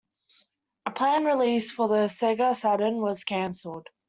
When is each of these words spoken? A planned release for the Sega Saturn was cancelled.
A 0.87 0.89
planned 0.89 1.27
release 1.27 1.71
for 1.71 1.87
the 1.87 2.05
Sega 2.07 2.55
Saturn 2.55 3.03
was 3.03 3.23
cancelled. 3.23 3.85